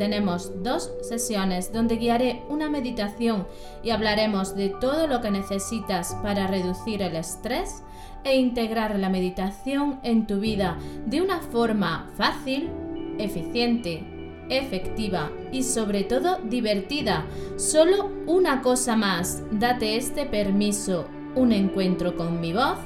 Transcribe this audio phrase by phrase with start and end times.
[0.00, 3.46] tenemos dos sesiones donde guiaré una meditación
[3.82, 7.82] y hablaremos de todo lo que necesitas para reducir el estrés
[8.24, 12.70] e integrar la meditación en tu vida de una forma fácil,
[13.18, 14.02] eficiente,
[14.48, 17.26] efectiva y sobre todo divertida.
[17.56, 22.78] Solo una cosa más, date este permiso, un encuentro con mi voz,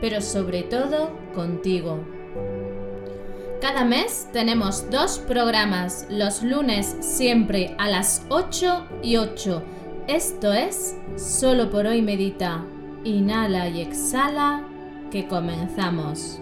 [0.00, 2.21] pero sobre todo contigo.
[3.62, 9.62] Cada mes tenemos dos programas, los lunes siempre a las 8 y 8.
[10.08, 12.64] Esto es Solo por hoy medita.
[13.04, 14.64] Inhala y exhala,
[15.12, 16.40] que comenzamos.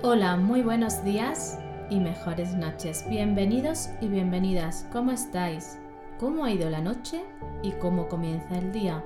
[0.00, 1.58] Hola, muy buenos días
[1.90, 3.04] y mejores noches.
[3.06, 4.88] Bienvenidos y bienvenidas.
[4.92, 5.78] ¿Cómo estáis?
[6.18, 7.22] ¿Cómo ha ido la noche
[7.62, 9.04] y cómo comienza el día?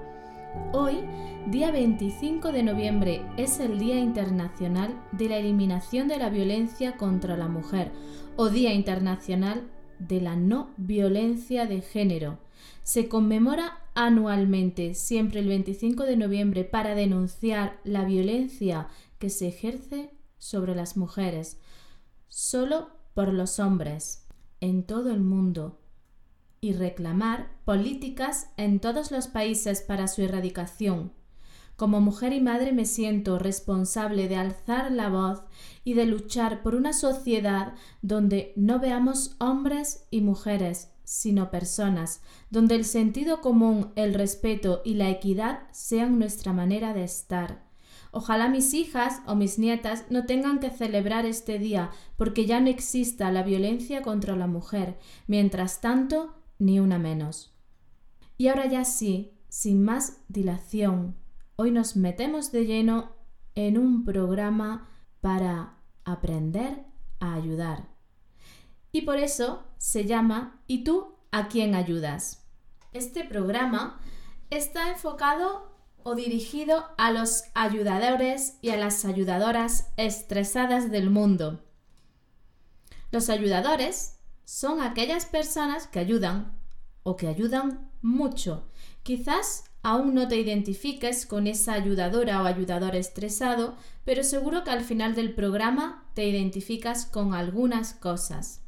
[0.73, 0.97] Hoy,
[1.47, 7.37] día 25 de noviembre, es el Día Internacional de la Eliminación de la Violencia contra
[7.37, 7.93] la Mujer
[8.37, 12.39] o Día Internacional de la No Violencia de Género.
[12.83, 20.11] Se conmemora anualmente, siempre el 25 de noviembre, para denunciar la violencia que se ejerce
[20.39, 21.59] sobre las mujeres,
[22.29, 24.27] solo por los hombres,
[24.61, 25.79] en todo el mundo,
[26.61, 31.13] y reclamar políticas en todos los países para su erradicación.
[31.77, 35.43] Como mujer y madre me siento responsable de alzar la voz
[35.85, 42.77] y de luchar por una sociedad donde no veamos hombres y mujeres, sino personas, donde
[42.77, 47.67] el sentido común, el respeto y la equidad sean nuestra manera de estar.
[48.11, 52.69] Ojalá mis hijas o mis nietas no tengan que celebrar este día porque ya no
[52.69, 54.98] exista la violencia contra la mujer.
[55.27, 57.55] Mientras tanto, ni una menos.
[58.39, 61.17] Y ahora ya sí, sin más dilación,
[61.56, 63.12] hoy nos metemos de lleno
[63.55, 64.89] en un programa
[65.20, 66.84] para aprender
[67.20, 67.89] a ayudar.
[68.92, 72.46] Y por eso se llama ¿Y tú a quién ayudas?
[72.92, 74.00] Este programa
[74.50, 81.64] está enfocado o dirigido a los ayudadores y a las ayudadoras estresadas del mundo.
[83.11, 84.16] Los ayudadores
[84.46, 86.57] son aquellas personas que ayudan
[87.02, 88.64] o que ayudan mucho.
[89.02, 94.83] Quizás aún no te identifiques con esa ayudadora o ayudador estresado, pero seguro que al
[94.83, 98.62] final del programa te identificas con algunas cosas.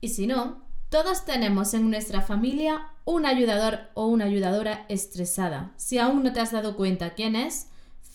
[0.00, 5.72] Y si no, todos tenemos en nuestra familia un ayudador o una ayudadora estresada.
[5.76, 7.68] Si aún no te has dado cuenta quién es,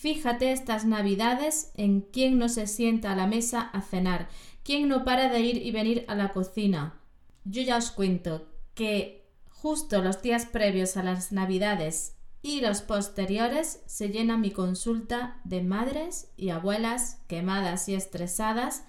[0.03, 4.27] fíjate estas navidades en quién no se sienta a la mesa a cenar
[4.63, 7.01] ¿Quién no para de ir y venir a la cocina?
[7.43, 13.81] Yo ya os cuento que justo los días previos a las navidades y los posteriores
[13.87, 18.85] se llena mi consulta de madres y abuelas quemadas y estresadas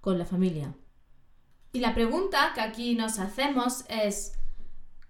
[0.00, 0.76] con la familia.
[1.72, 4.32] Y la pregunta que aquí nos hacemos es,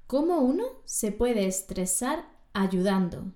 [0.06, 3.32] ¿cómo uno se puede estresar ayudando?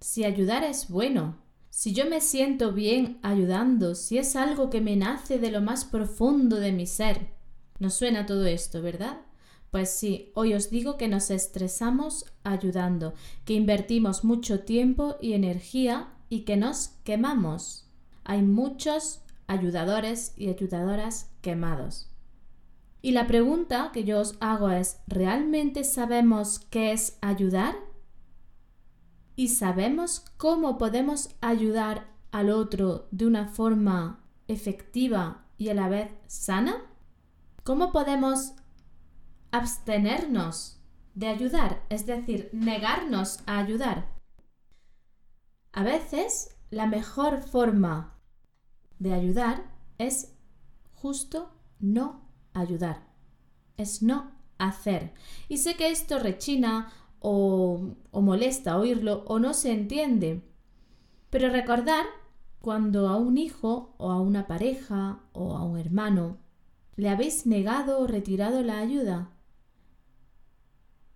[0.00, 1.36] Si ayudar es bueno,
[1.70, 5.84] si yo me siento bien ayudando, si es algo que me nace de lo más
[5.84, 7.28] profundo de mi ser.
[7.78, 9.20] ¿Nos suena todo esto, verdad?
[9.70, 13.14] Pues sí, hoy os digo que nos estresamos ayudando,
[13.44, 17.88] que invertimos mucho tiempo y energía y que nos quemamos.
[18.24, 22.10] Hay muchos ayudadores y ayudadoras quemados.
[23.02, 27.76] Y la pregunta que yo os hago es, ¿realmente sabemos qué es ayudar?
[29.36, 36.10] Y sabemos cómo podemos ayudar al otro de una forma efectiva y a la vez
[36.26, 36.82] sana?
[37.62, 38.54] ¿Cómo podemos
[39.50, 40.80] abstenernos
[41.14, 44.16] de ayudar, es decir, negarnos a ayudar?
[45.72, 48.18] A veces la mejor forma
[48.98, 50.34] de ayudar es
[50.94, 53.06] justo no ayudar,
[53.76, 55.12] es no hacer.
[55.48, 60.42] Y sé que esto rechina o, molesta oírlo o no se entiende.
[61.30, 62.04] Pero recordar
[62.60, 66.38] cuando a un hijo o a una pareja o a un hermano
[66.96, 69.30] le habéis negado o retirado la ayuda.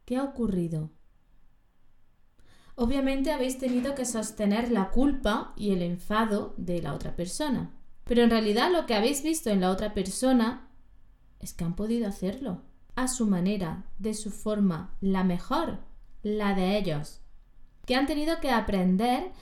[0.04, 0.90] ¿Qué ha ocurrido?
[2.74, 7.72] Obviamente habéis tenido que sostener la culpa y el enfado de la otra persona.
[8.04, 10.68] Pero en realidad lo que habéis visto en la otra persona
[11.38, 12.62] es que han podido hacerlo
[12.96, 15.78] a su manera, de su forma, la mejor,
[16.22, 17.20] la de ellos,
[17.86, 19.32] que han tenido que aprender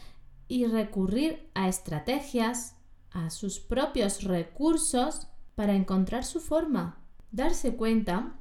[0.48, 2.76] y recurrir a estrategias,
[3.10, 8.38] a sus propios recursos para encontrar su forma, darse cuenta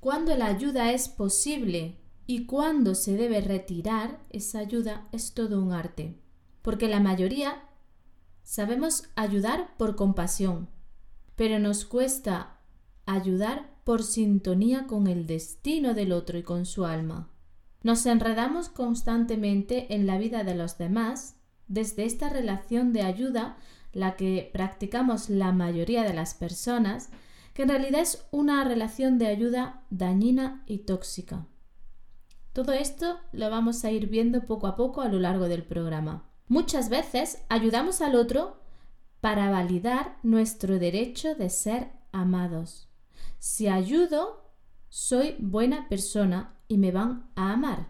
[0.00, 5.72] cuando la ayuda es posible y cuándo se debe retirar esa ayuda es todo un
[5.72, 6.18] arte,
[6.62, 7.62] porque la mayoría
[8.42, 10.68] sabemos ayudar por compasión,
[11.36, 12.60] pero nos cuesta
[13.04, 17.29] ayudar por sintonía con el destino del otro y con su alma.
[17.82, 21.36] Nos enredamos constantemente en la vida de los demás
[21.66, 23.56] desde esta relación de ayuda,
[23.92, 27.10] la que practicamos la mayoría de las personas,
[27.54, 31.46] que en realidad es una relación de ayuda dañina y tóxica.
[32.52, 36.28] Todo esto lo vamos a ir viendo poco a poco a lo largo del programa.
[36.48, 38.60] Muchas veces ayudamos al otro
[39.20, 42.88] para validar nuestro derecho de ser amados.
[43.38, 44.52] Si ayudo,
[44.88, 47.88] soy buena persona y me van a amar.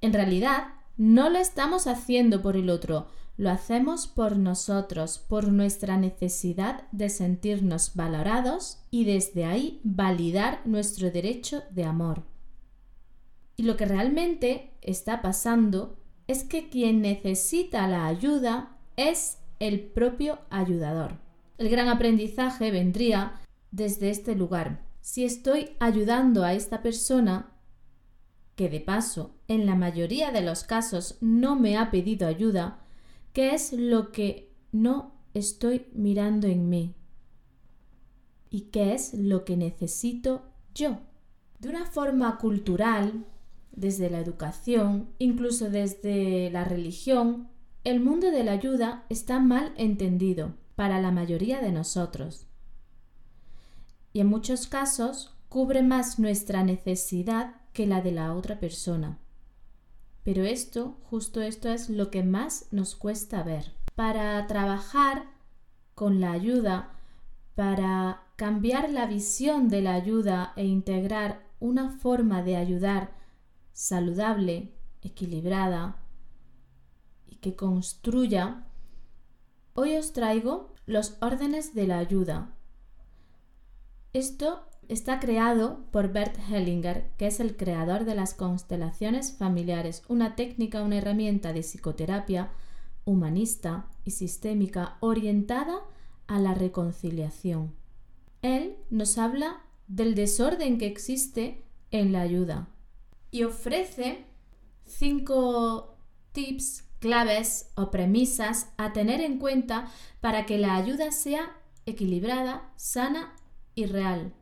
[0.00, 5.96] En realidad, no lo estamos haciendo por el otro, lo hacemos por nosotros, por nuestra
[5.98, 12.22] necesidad de sentirnos valorados y desde ahí validar nuestro derecho de amor.
[13.56, 15.98] Y lo que realmente está pasando
[16.28, 21.18] es que quien necesita la ayuda es el propio ayudador.
[21.58, 23.40] El gran aprendizaje vendría
[23.72, 24.86] desde este lugar.
[25.00, 27.55] Si estoy ayudando a esta persona,
[28.56, 32.80] que de paso en la mayoría de los casos no me ha pedido ayuda,
[33.32, 36.94] ¿qué es lo que no estoy mirando en mí?
[38.50, 40.42] ¿Y qué es lo que necesito
[40.74, 40.98] yo?
[41.60, 43.26] De una forma cultural,
[43.72, 47.48] desde la educación, incluso desde la religión,
[47.84, 52.46] el mundo de la ayuda está mal entendido para la mayoría de nosotros
[54.16, 59.18] y en muchos casos cubre más nuestra necesidad que la de la otra persona.
[60.24, 63.74] Pero esto, justo esto es lo que más nos cuesta ver.
[63.94, 65.26] Para trabajar
[65.94, 66.94] con la ayuda,
[67.54, 73.12] para cambiar la visión de la ayuda e integrar una forma de ayudar
[73.74, 74.72] saludable,
[75.02, 75.96] equilibrada
[77.26, 78.64] y que construya,
[79.74, 82.56] hoy os traigo los órdenes de la ayuda
[84.16, 90.36] esto está creado por Bert Hellinger, que es el creador de las constelaciones familiares, una
[90.36, 92.50] técnica, una herramienta de psicoterapia
[93.04, 95.80] humanista y sistémica orientada
[96.26, 97.74] a la reconciliación.
[98.42, 102.68] Él nos habla del desorden que existe en la ayuda
[103.30, 104.24] y ofrece
[104.84, 105.96] cinco
[106.32, 109.88] tips, claves o premisas a tener en cuenta
[110.20, 111.56] para que la ayuda sea
[111.86, 113.34] equilibrada, sana
[113.74, 114.32] y real.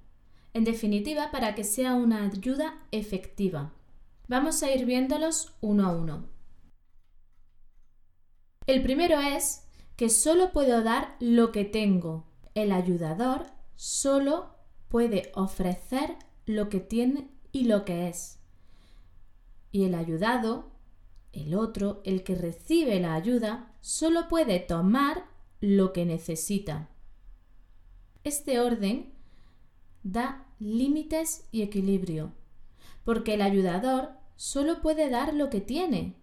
[0.55, 3.73] En definitiva, para que sea una ayuda efectiva.
[4.29, 6.29] Vamos a ir viéndolos uno a uno.
[8.67, 9.65] El primero es
[9.97, 12.25] que solo puedo dar lo que tengo.
[12.55, 14.55] El ayudador solo
[14.89, 16.17] puede ofrecer
[16.47, 18.39] lo que tiene y lo que es.
[19.73, 20.71] Y el ayudado,
[21.33, 25.25] el otro, el que recibe la ayuda, solo puede tomar
[25.61, 26.89] lo que necesita.
[28.23, 29.13] Este orden
[30.05, 32.33] da límites y equilibrio,
[33.05, 36.17] porque el ayudador solo puede dar lo que tiene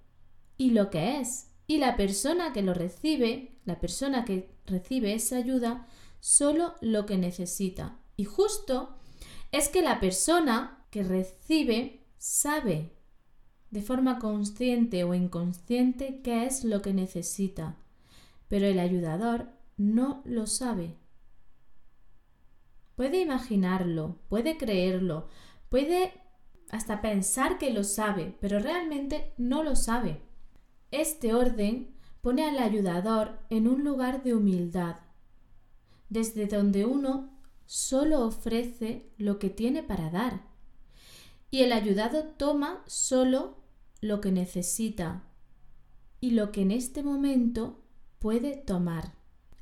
[0.57, 5.37] y lo que es, y la persona que lo recibe, la persona que recibe esa
[5.37, 5.87] ayuda,
[6.19, 7.97] solo lo que necesita.
[8.17, 8.97] Y justo
[9.51, 12.91] es que la persona que recibe sabe
[13.71, 17.77] de forma consciente o inconsciente qué es lo que necesita,
[18.49, 19.47] pero el ayudador
[19.77, 20.97] no lo sabe.
[22.95, 25.27] Puede imaginarlo, puede creerlo,
[25.69, 26.13] puede
[26.69, 30.21] hasta pensar que lo sabe, pero realmente no lo sabe.
[30.91, 34.97] Este orden pone al ayudador en un lugar de humildad,
[36.09, 37.29] desde donde uno
[37.65, 40.41] solo ofrece lo que tiene para dar,
[41.49, 43.57] y el ayudado toma solo
[44.01, 45.23] lo que necesita
[46.19, 47.81] y lo que en este momento
[48.19, 49.13] puede tomar.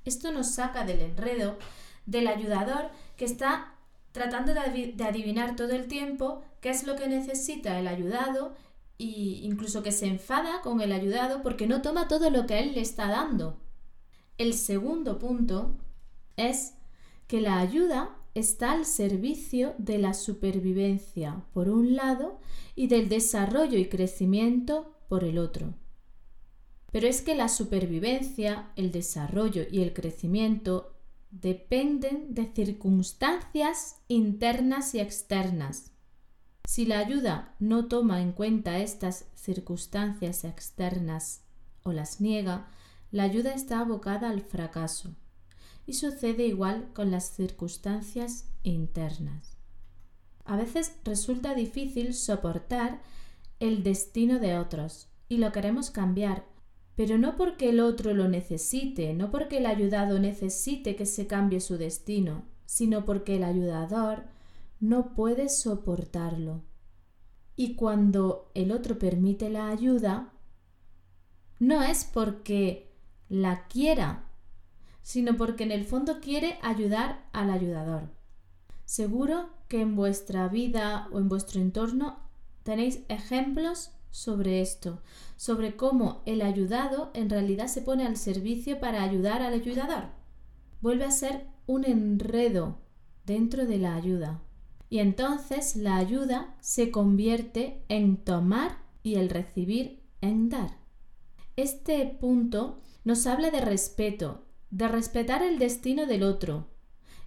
[0.06, 1.58] Esto nos saca del enredo
[2.06, 3.76] del ayudador que está
[4.12, 8.56] tratando de adivinar todo el tiempo qué es lo que necesita el ayudado
[8.98, 9.06] e
[9.44, 12.82] incluso que se enfada con el ayudado porque no toma todo lo que él le
[12.82, 13.58] está dando.
[14.38, 15.78] El segundo punto
[16.36, 16.74] es
[17.28, 22.40] que la ayuda está al servicio de la supervivencia por un lado
[22.76, 25.74] y del desarrollo y crecimiento por el otro.
[26.92, 30.99] Pero es que la supervivencia, el desarrollo y el crecimiento
[31.32, 35.92] dependen de circunstancias internas y externas.
[36.68, 41.42] Si la ayuda no toma en cuenta estas circunstancias externas
[41.84, 42.68] o las niega,
[43.12, 45.16] la ayuda está abocada al fracaso.
[45.86, 49.58] Y sucede igual con las circunstancias internas.
[50.46, 53.02] A veces resulta difícil soportar
[53.60, 56.46] el destino de otros y lo queremos cambiar,
[57.00, 61.62] pero no porque el otro lo necesite, no porque el ayudado necesite que se cambie
[61.62, 64.24] su destino, sino porque el ayudador
[64.82, 66.62] no puede soportarlo.
[67.56, 70.34] Y cuando el otro permite la ayuda,
[71.58, 72.92] no es porque
[73.30, 74.26] la quiera,
[75.02, 78.10] sino porque en el fondo quiere ayudar al ayudador.
[78.84, 82.20] Seguro que en vuestra vida o en vuestro entorno
[82.64, 85.02] tenéis ejemplos sobre esto,
[85.38, 90.06] sobre cómo el ayudado en realidad se pone al servicio para ayudar al ayudador.
[90.82, 92.80] Vuelve a ser un enredo
[93.26, 94.42] dentro de la ayuda.
[94.90, 100.78] Y entonces la ayuda se convierte en tomar y el recibir en dar.
[101.56, 106.68] Este punto nos habla de respeto, de respetar el destino del otro.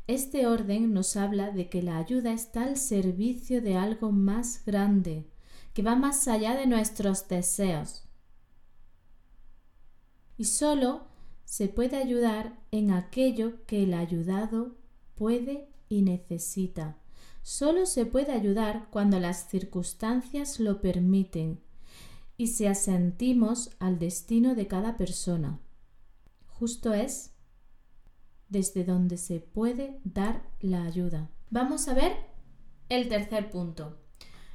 [0.06, 5.30] Este orden nos habla de que la ayuda está al servicio de algo más grande,
[5.72, 8.04] que va más allá de nuestros deseos.
[10.36, 11.06] Y solo
[11.44, 14.76] se puede ayudar en aquello que el ayudado
[15.14, 16.98] puede y necesita.
[17.42, 21.60] Solo se puede ayudar cuando las circunstancias lo permiten
[22.36, 25.60] y se asentimos al destino de cada persona.
[26.46, 27.32] Justo es
[28.48, 31.30] desde donde se puede dar la ayuda.
[31.50, 32.16] Vamos a ver
[32.88, 34.01] el tercer punto.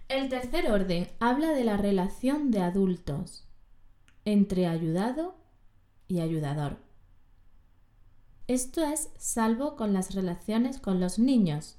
[0.09, 3.45] El tercer orden habla de la relación de adultos
[4.23, 5.35] entre ayudado
[6.07, 6.77] y ayudador.
[8.47, 11.75] Esto es salvo con las relaciones con los niños.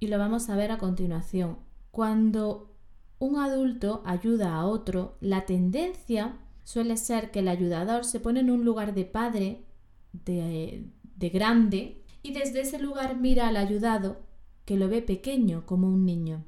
[0.00, 1.58] Y lo vamos a ver a continuación.
[1.92, 2.74] Cuando
[3.20, 8.50] un adulto ayuda a otro, la tendencia suele ser que el ayudador se pone en
[8.50, 9.64] un lugar de padre,
[10.12, 14.18] de, de grande, y desde ese lugar mira al ayudado,
[14.64, 16.44] que lo ve pequeño como un niño.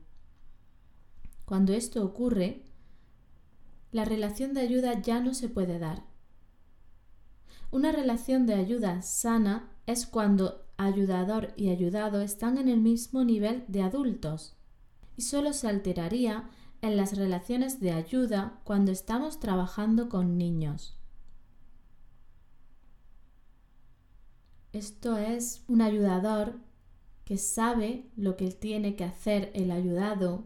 [1.51, 2.63] Cuando esto ocurre,
[3.91, 6.05] la relación de ayuda ya no se puede dar.
[7.73, 13.65] Una relación de ayuda sana es cuando ayudador y ayudado están en el mismo nivel
[13.67, 14.55] de adultos
[15.17, 16.49] y solo se alteraría
[16.83, 21.01] en las relaciones de ayuda cuando estamos trabajando con niños.
[24.73, 26.61] Esto es un ayudador
[27.25, 30.45] que sabe lo que tiene que hacer el ayudado,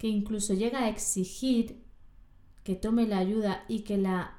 [0.00, 1.84] que incluso llega a exigir
[2.64, 4.38] que tome la ayuda y que la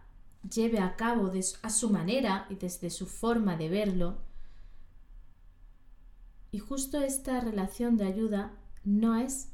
[0.51, 4.17] lleve a cabo a su manera y desde su forma de verlo.
[6.51, 9.49] Y justo esta relación de ayuda no es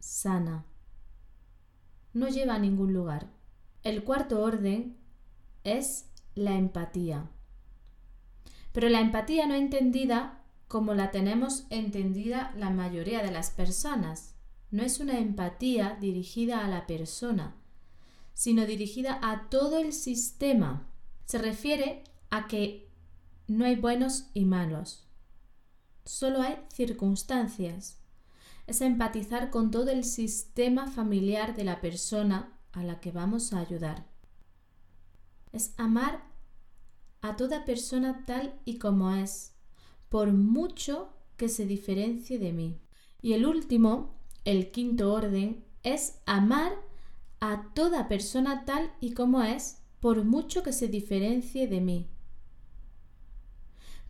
[0.00, 0.64] sana,
[2.12, 3.28] no lleva a ningún lugar.
[3.84, 4.96] El cuarto orden
[5.62, 7.30] es la empatía.
[8.72, 14.31] Pero la empatía no entendida como la tenemos entendida la mayoría de las personas.
[14.72, 17.54] No es una empatía dirigida a la persona,
[18.32, 20.88] sino dirigida a todo el sistema.
[21.26, 22.90] Se refiere a que
[23.46, 25.06] no hay buenos y malos,
[26.06, 27.98] solo hay circunstancias.
[28.66, 33.58] Es empatizar con todo el sistema familiar de la persona a la que vamos a
[33.58, 34.06] ayudar.
[35.52, 36.24] Es amar
[37.20, 39.52] a toda persona tal y como es,
[40.08, 42.80] por mucho que se diferencie de mí.
[43.20, 46.72] Y el último, el quinto orden, es amar
[47.40, 52.08] a toda persona tal y como es, por mucho que se diferencie de mí.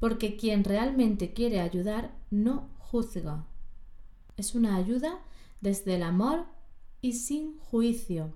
[0.00, 3.46] Porque quien realmente quiere ayudar no juzga.
[4.36, 5.20] Es una ayuda
[5.60, 6.46] desde el amor
[7.00, 8.34] y sin juicio.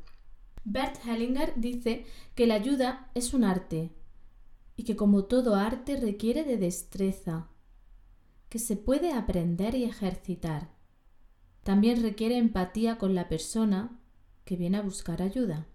[0.65, 3.93] Bert Hellinger dice que la ayuda es un arte
[4.76, 7.49] y que como todo arte requiere de destreza,
[8.49, 10.75] que se puede aprender y ejercitar.
[11.66, 13.99] También requiere empatía con la persona
[14.44, 15.66] que viene a buscar ayuda.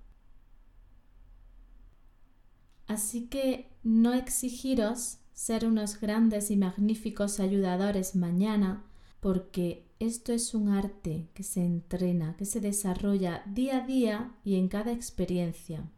[2.88, 8.86] Así que no exigiros ser unos grandes y magníficos ayudadores mañana,
[9.20, 14.56] porque esto es un arte que se entrena, que se desarrolla día a día y
[14.56, 15.92] en cada experiencia.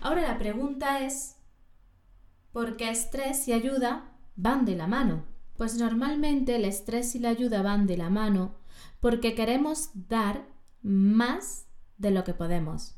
[0.00, 1.34] Ahora la pregunta es,
[2.52, 5.31] ¿por qué estrés y ayuda van de la mano?
[5.62, 8.56] Pues normalmente el estrés y la ayuda van de la mano
[8.98, 10.48] porque queremos dar
[10.82, 12.96] más de lo que podemos.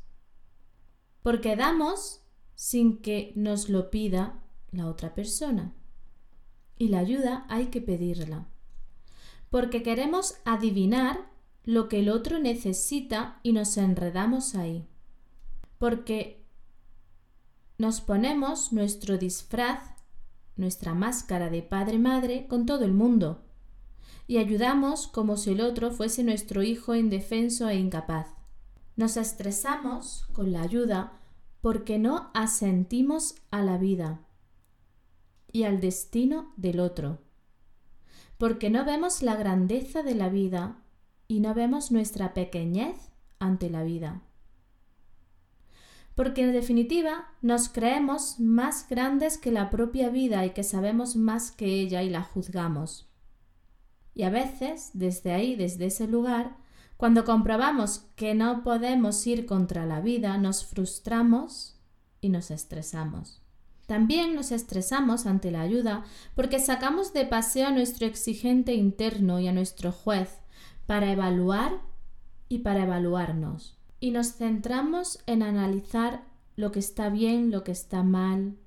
[1.21, 2.23] Porque damos
[2.55, 4.41] sin que nos lo pida
[4.71, 5.75] la otra persona.
[6.79, 8.47] y la ayuda hay que pedirla.
[9.51, 11.29] Porque queremos adivinar
[11.65, 14.87] lo que el otro necesita y nos enredamos ahí.
[15.77, 16.43] Porque
[17.77, 19.94] nos ponemos nuestro disfraz,
[20.57, 23.45] nuestra máscara de padre-madre con todo el mundo
[24.27, 28.27] y ayudamos como si el otro fuese nuestro hijo indefenso e incapaz.
[28.95, 31.19] Nos estresamos con la ayuda
[31.61, 34.21] porque no asentimos a la vida
[35.51, 37.19] y al destino del otro,
[38.37, 40.81] porque no vemos la grandeza de la vida
[41.27, 44.21] y no vemos nuestra pequeñez ante la vida.
[46.15, 51.51] Porque en definitiva nos creemos más grandes que la propia vida y que sabemos más
[51.51, 53.09] que ella y la juzgamos.
[54.13, 56.57] Y a veces, desde ahí, desde ese lugar,
[56.97, 61.77] cuando comprobamos que no podemos ir contra la vida, nos frustramos
[62.21, 63.41] y nos estresamos.
[63.85, 69.47] También nos estresamos ante la ayuda porque sacamos de paseo a nuestro exigente interno y
[69.47, 70.39] a nuestro juez
[70.87, 71.81] para evaluar
[72.47, 73.74] y para evaluarnos.
[73.99, 76.25] Y nos centramos en analizar
[76.55, 78.57] lo que está bien, lo que está mal,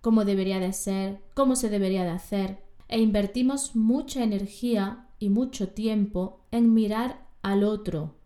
[0.00, 5.68] cómo debería de ser, cómo se debería de hacer e invertimos mucha energía y mucho
[5.68, 8.16] tiempo en mirar al otro,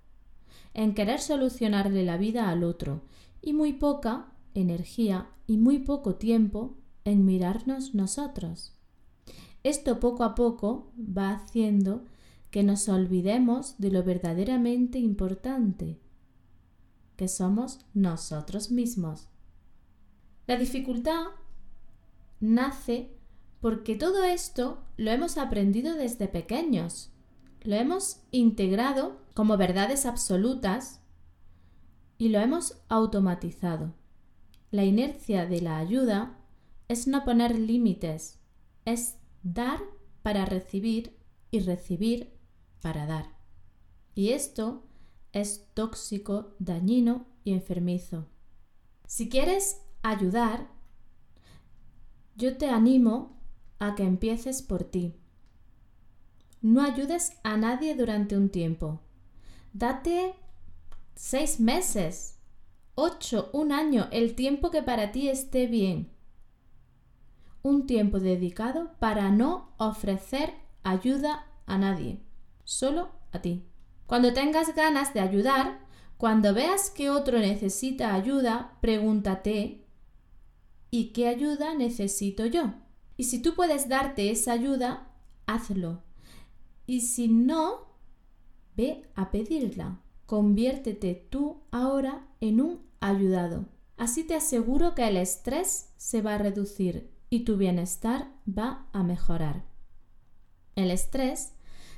[0.75, 3.03] en querer solucionarle la vida al otro
[3.43, 6.75] y muy poca energía y muy poco tiempo
[7.05, 8.75] en mirarnos nosotros.
[9.63, 12.05] Esto poco a poco va haciendo
[12.57, 16.01] que nos olvidemos de lo verdaderamente importante,
[17.15, 19.29] que somos nosotros mismos.
[20.47, 21.27] La dificultad
[22.41, 23.11] nace
[23.61, 27.11] porque todo esto lo hemos aprendido desde pequeños,
[27.61, 31.03] lo hemos integrado como verdades absolutas
[32.17, 33.93] y lo hemos automatizado.
[34.71, 36.39] La inercia de la ayuda
[36.89, 38.41] es no poner límites,
[38.87, 39.81] es dar
[40.23, 41.19] para recibir
[41.51, 42.35] y recibir
[42.81, 43.27] para dar.
[44.15, 44.85] Y esto
[45.33, 48.27] es tóxico, dañino y enfermizo.
[49.07, 50.69] Si quieres ayudar,
[52.37, 53.37] yo te animo
[53.79, 55.15] a que empieces por ti.
[56.63, 59.01] No ayudes a nadie durante un tiempo.
[59.73, 60.35] Date
[61.15, 62.39] seis meses,
[62.95, 66.11] ocho, un año, el tiempo que para ti esté bien.
[67.63, 72.21] Un tiempo dedicado para no ofrecer ayuda a nadie,
[72.67, 73.65] solo a ti.
[74.07, 75.81] Cuando tengas ganas de ayudar,
[76.19, 79.87] cuando veas que otro necesita ayuda, pregúntate,
[80.91, 82.75] ¿y qué ayuda necesito yo?
[83.17, 85.11] Y si tú puedes darte esa ayuda,
[85.47, 86.03] hazlo.
[86.87, 87.97] Y si no,
[88.77, 90.01] ve a pedirla.
[90.27, 93.67] Conviértete tú ahora en un ayudado.
[93.97, 99.03] Así te aseguro que el estrés se va a reducir y tu bienestar va a
[99.03, 99.65] mejorar.
[100.75, 101.55] El estrés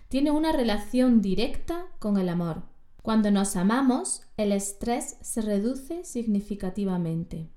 [0.08, 2.62] tiene una relación directa con el amor.
[3.02, 7.48] Cuando nos amamos, el estrés se reduce significativamente.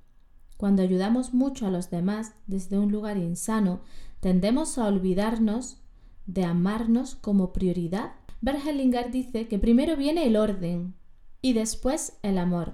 [0.58, 3.82] Cuando ayudamos mucho a los demás desde un lugar insano,
[4.20, 5.82] tendemos a olvidarnos
[6.26, 8.14] de amarnos como prioridad.
[8.42, 10.94] Bergelinger dice que primero viene el orden
[11.42, 12.74] y después el amor.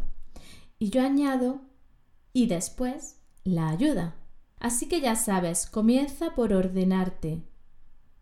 [0.79, 1.61] Y yo añado
[2.33, 4.15] y después la ayuda.
[4.59, 7.43] Así que ya sabes, comienza por ordenarte,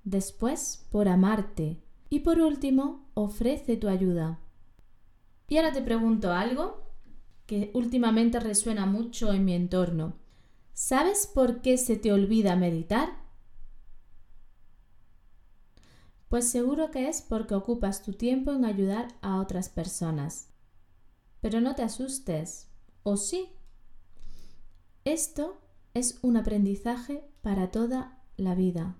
[0.05, 4.39] después por amarte y por último ofrece tu ayuda.
[5.49, 6.85] Y ahora te pregunto algo
[7.45, 10.13] que últimamente resuena mucho en mi entorno.
[10.73, 13.09] ¿Sabes por qué se te olvida meditar?
[16.29, 20.49] Pues seguro que es porque ocupas tu tiempo en ayudar a otras personas.
[21.41, 22.67] Pero no te asustes,
[23.03, 23.49] ¿o sí?
[25.03, 25.61] Esto
[25.93, 28.97] es un aprendizaje para toda la vida.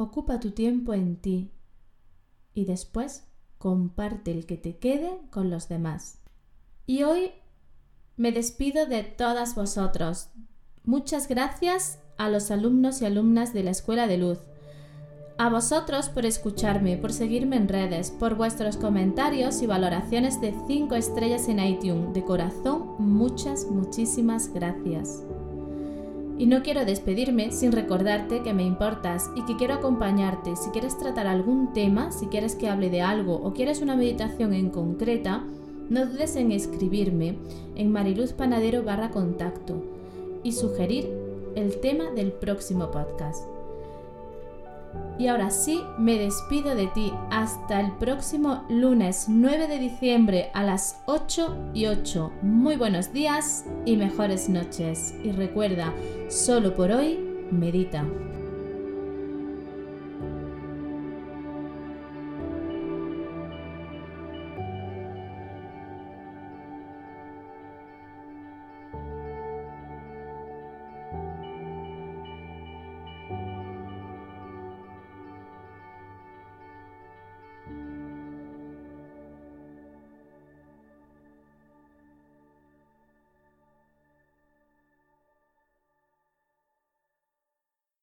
[0.00, 1.50] Ocupa tu tiempo en ti
[2.54, 3.24] y después
[3.58, 6.22] comparte el que te quede con los demás.
[6.86, 7.32] Y hoy
[8.16, 10.30] me despido de todas vosotros.
[10.84, 14.38] Muchas gracias a los alumnos y alumnas de la Escuela de Luz.
[15.36, 20.94] A vosotros por escucharme, por seguirme en redes, por vuestros comentarios y valoraciones de 5
[20.94, 22.14] estrellas en iTunes.
[22.14, 25.22] De corazón, muchas, muchísimas gracias.
[26.40, 30.56] Y no quiero despedirme sin recordarte que me importas y que quiero acompañarte.
[30.56, 34.54] Si quieres tratar algún tema, si quieres que hable de algo o quieres una meditación
[34.54, 35.44] en concreta,
[35.90, 37.36] no dudes en escribirme
[37.76, 39.84] en Mariluz Panadero barra contacto
[40.42, 41.10] y sugerir
[41.56, 43.49] el tema del próximo podcast.
[45.18, 50.64] Y ahora sí, me despido de ti hasta el próximo lunes 9 de diciembre a
[50.64, 52.32] las 8 y 8.
[52.42, 55.14] Muy buenos días y mejores noches.
[55.22, 55.92] Y recuerda,
[56.28, 57.18] solo por hoy
[57.50, 58.06] medita.